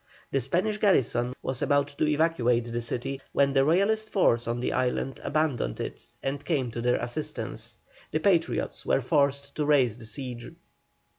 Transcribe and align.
The 0.31 0.41
Spanish 0.41 0.79
garrison 0.79 1.35
was 1.43 1.61
about 1.61 1.89
to 1.99 2.07
evacuate 2.07 2.71
the 2.73 2.81
city, 2.81 3.21
when 3.33 3.53
the 3.53 3.63
Royalist 3.63 4.11
force 4.11 4.47
on 4.47 4.59
the 4.59 4.73
island 4.73 5.19
abandoned 5.23 5.79
it 5.79 6.03
and 6.23 6.43
came 6.43 6.71
to 6.71 6.81
their 6.81 6.95
assistance. 6.99 7.77
The 8.09 8.17
Patriots 8.19 8.83
were 8.83 9.01
forced 9.01 9.53
to 9.53 9.63
raise 9.67 9.99
the 9.99 10.07
siege. 10.07 10.55